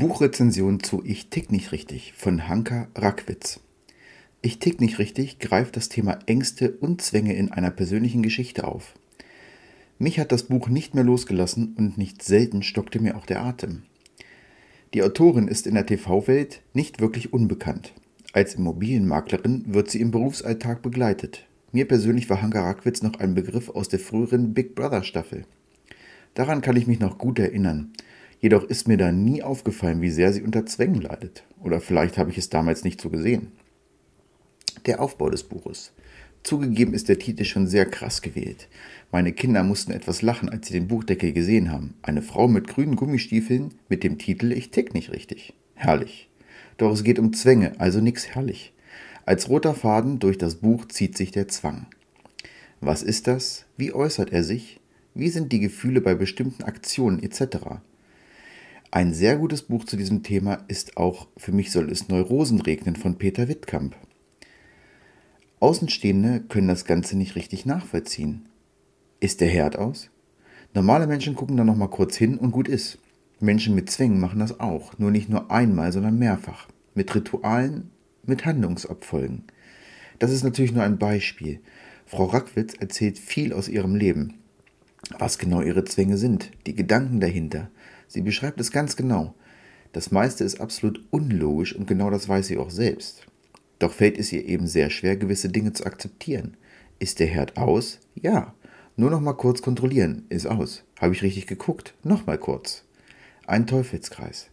[0.00, 3.60] Buchrezension zu Ich tick nicht richtig von Hanka Rackwitz.
[4.40, 8.94] Ich tick nicht richtig greift das Thema Ängste und Zwänge in einer persönlichen Geschichte auf.
[9.98, 13.82] Mich hat das Buch nicht mehr losgelassen und nicht selten stockte mir auch der Atem.
[14.94, 17.92] Die Autorin ist in der TV-Welt nicht wirklich unbekannt.
[18.32, 21.46] Als Immobilienmaklerin wird sie im Berufsalltag begleitet.
[21.72, 25.44] Mir persönlich war Hanka Rackwitz noch ein Begriff aus der früheren Big Brother Staffel.
[26.32, 27.92] Daran kann ich mich noch gut erinnern.
[28.40, 31.44] Jedoch ist mir da nie aufgefallen, wie sehr sie unter Zwängen leidet.
[31.62, 33.52] Oder vielleicht habe ich es damals nicht so gesehen.
[34.86, 35.92] Der Aufbau des Buches.
[36.42, 38.68] Zugegeben ist der Titel schon sehr krass gewählt.
[39.12, 41.94] Meine Kinder mussten etwas lachen, als sie den Buchdeckel gesehen haben.
[42.00, 45.52] Eine Frau mit grünen Gummistiefeln mit dem Titel Ich tick nicht richtig.
[45.74, 46.30] Herrlich.
[46.78, 48.72] Doch es geht um Zwänge, also nix herrlich.
[49.26, 51.86] Als roter Faden durch das Buch zieht sich der Zwang.
[52.80, 53.66] Was ist das?
[53.76, 54.80] Wie äußert er sich?
[55.14, 57.82] Wie sind die Gefühle bei bestimmten Aktionen etc.?
[58.92, 62.96] Ein sehr gutes Buch zu diesem Thema ist auch Für mich soll es Neurosen regnen
[62.96, 63.94] von Peter Wittkamp.
[65.60, 68.48] Außenstehende können das Ganze nicht richtig nachvollziehen.
[69.20, 70.10] Ist der Herd aus?
[70.74, 72.98] Normale Menschen gucken da nochmal kurz hin und gut ist.
[73.38, 76.66] Menschen mit Zwängen machen das auch, nur nicht nur einmal, sondern mehrfach.
[76.96, 77.90] Mit Ritualen,
[78.24, 79.44] mit Handlungsabfolgen.
[80.18, 81.60] Das ist natürlich nur ein Beispiel.
[82.06, 84.34] Frau Rackwitz erzählt viel aus ihrem Leben.
[85.16, 87.70] Was genau ihre Zwänge sind, die Gedanken dahinter,
[88.10, 89.34] Sie beschreibt es ganz genau.
[89.92, 93.24] Das meiste ist absolut unlogisch und genau das weiß sie auch selbst.
[93.78, 96.56] Doch fällt es ihr eben sehr schwer, gewisse Dinge zu akzeptieren.
[96.98, 98.00] Ist der Herd aus?
[98.16, 98.52] Ja.
[98.96, 100.26] Nur noch mal kurz kontrollieren.
[100.28, 100.82] Ist aus.
[101.00, 101.94] Habe ich richtig geguckt?
[102.02, 102.82] Noch mal kurz.
[103.46, 104.48] Ein Teufelskreis.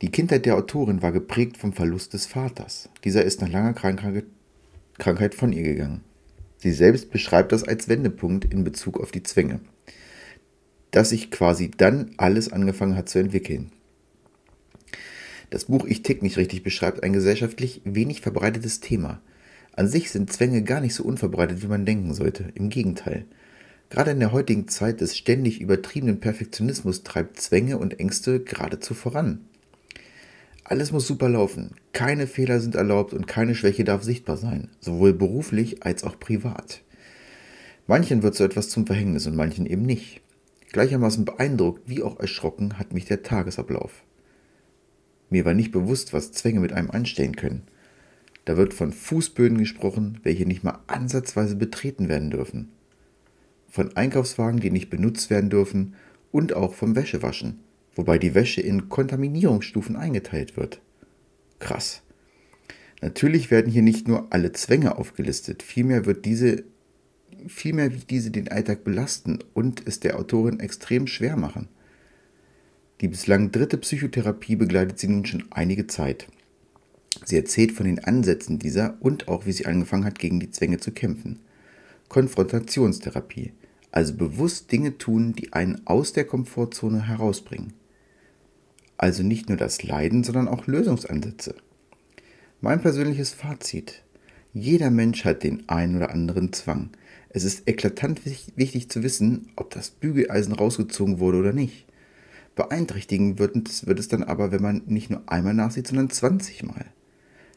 [0.00, 2.88] Die Kindheit der Autorin war geprägt vom Verlust des Vaters.
[3.04, 6.00] Dieser ist nach langer Krankheit von ihr gegangen.
[6.56, 9.60] Sie selbst beschreibt das als Wendepunkt in Bezug auf die Zwänge
[10.90, 13.70] dass sich quasi dann alles angefangen hat zu entwickeln.
[15.50, 19.20] Das Buch Ich tick nicht richtig beschreibt ein gesellschaftlich wenig verbreitetes Thema.
[19.72, 22.52] An sich sind Zwänge gar nicht so unverbreitet, wie man denken sollte.
[22.54, 23.24] Im Gegenteil.
[23.88, 29.40] Gerade in der heutigen Zeit des ständig übertriebenen Perfektionismus treibt Zwänge und Ängste geradezu voran.
[30.62, 35.12] Alles muss super laufen, keine Fehler sind erlaubt und keine Schwäche darf sichtbar sein, sowohl
[35.12, 36.82] beruflich als auch privat.
[37.88, 40.20] Manchen wird so etwas zum Verhängnis und manchen eben nicht.
[40.72, 44.04] Gleichermaßen beeindruckt wie auch erschrocken hat mich der Tagesablauf.
[45.28, 47.62] Mir war nicht bewusst, was Zwänge mit einem anstellen können.
[48.44, 52.72] Da wird von Fußböden gesprochen, welche nicht mal ansatzweise betreten werden dürfen.
[53.68, 55.94] Von Einkaufswagen, die nicht benutzt werden dürfen
[56.32, 57.60] und auch vom Wäschewaschen,
[57.94, 60.80] wobei die Wäsche in Kontaminierungsstufen eingeteilt wird.
[61.60, 62.02] Krass.
[63.02, 66.64] Natürlich werden hier nicht nur alle Zwänge aufgelistet, vielmehr wird diese
[67.48, 71.68] vielmehr wie diese den Alltag belasten und es der Autorin extrem schwer machen.
[73.00, 76.28] Die bislang dritte Psychotherapie begleitet sie nun schon einige Zeit.
[77.24, 80.78] Sie erzählt von den Ansätzen dieser und auch wie sie angefangen hat, gegen die Zwänge
[80.78, 81.40] zu kämpfen.
[82.08, 83.52] Konfrontationstherapie,
[83.90, 87.72] also bewusst Dinge tun, die einen aus der Komfortzone herausbringen.
[88.98, 91.54] Also nicht nur das Leiden, sondern auch Lösungsansätze.
[92.60, 94.02] Mein persönliches Fazit.
[94.52, 96.90] Jeder Mensch hat den einen oder anderen Zwang.
[97.28, 101.86] Es ist eklatant wichtig zu wissen, ob das Bügeleisen rausgezogen wurde oder nicht.
[102.56, 106.64] Beeinträchtigen wird es, wird es dann aber, wenn man nicht nur einmal nachsieht, sondern 20
[106.64, 106.86] Mal.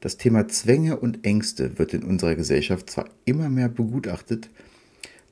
[0.00, 4.50] Das Thema Zwänge und Ängste wird in unserer Gesellschaft zwar immer mehr begutachtet,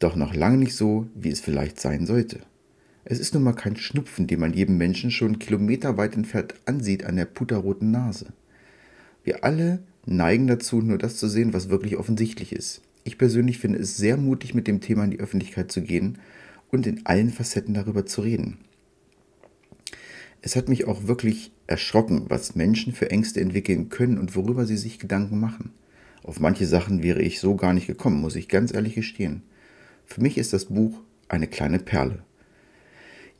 [0.00, 2.40] doch noch lange nicht so, wie es vielleicht sein sollte.
[3.04, 7.16] Es ist nun mal kein Schnupfen, den man jedem Menschen schon kilometerweit entfernt ansieht an
[7.16, 8.32] der putterroten Nase.
[9.22, 12.82] Wir alle neigen dazu, nur das zu sehen, was wirklich offensichtlich ist.
[13.04, 16.18] Ich persönlich finde es sehr mutig, mit dem Thema in die Öffentlichkeit zu gehen
[16.70, 18.58] und in allen Facetten darüber zu reden.
[20.42, 24.76] Es hat mich auch wirklich erschrocken, was Menschen für Ängste entwickeln können und worüber sie
[24.76, 25.70] sich Gedanken machen.
[26.22, 29.42] Auf manche Sachen wäre ich so gar nicht gekommen, muss ich ganz ehrlich gestehen.
[30.06, 32.22] Für mich ist das Buch eine kleine Perle.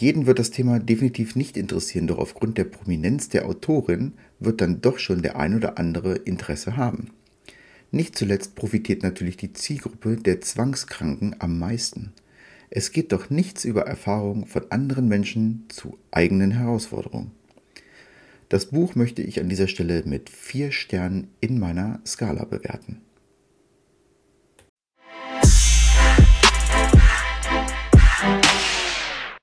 [0.00, 4.80] Jeden wird das Thema definitiv nicht interessieren, doch aufgrund der Prominenz der Autorin wird dann
[4.80, 7.10] doch schon der ein oder andere Interesse haben.
[7.90, 12.12] Nicht zuletzt profitiert natürlich die Zielgruppe der Zwangskranken am meisten.
[12.70, 17.32] Es geht doch nichts über Erfahrungen von anderen Menschen zu eigenen Herausforderungen.
[18.50, 23.00] Das Buch möchte ich an dieser Stelle mit vier Sternen in meiner Skala bewerten.